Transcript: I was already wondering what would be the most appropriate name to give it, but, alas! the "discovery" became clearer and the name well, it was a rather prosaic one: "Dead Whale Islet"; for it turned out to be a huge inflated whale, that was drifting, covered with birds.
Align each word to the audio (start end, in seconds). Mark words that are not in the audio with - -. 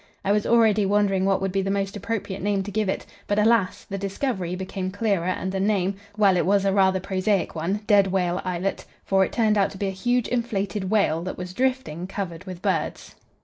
I 0.25 0.31
was 0.31 0.47
already 0.47 0.83
wondering 0.83 1.25
what 1.25 1.41
would 1.41 1.51
be 1.51 1.61
the 1.61 1.69
most 1.69 1.95
appropriate 1.95 2.41
name 2.41 2.63
to 2.63 2.71
give 2.71 2.89
it, 2.89 3.05
but, 3.27 3.37
alas! 3.37 3.83
the 3.87 3.99
"discovery" 3.99 4.55
became 4.55 4.89
clearer 4.89 5.25
and 5.27 5.51
the 5.51 5.59
name 5.59 5.95
well, 6.17 6.35
it 6.37 6.45
was 6.47 6.65
a 6.65 6.73
rather 6.73 6.99
prosaic 6.99 7.53
one: 7.53 7.81
"Dead 7.85 8.07
Whale 8.07 8.41
Islet"; 8.43 8.85
for 9.05 9.23
it 9.23 9.31
turned 9.31 9.59
out 9.59 9.69
to 9.69 9.77
be 9.77 9.85
a 9.85 9.91
huge 9.91 10.27
inflated 10.27 10.89
whale, 10.89 11.21
that 11.21 11.37
was 11.37 11.53
drifting, 11.53 12.07
covered 12.07 12.45
with 12.45 12.63
birds. 12.63 13.13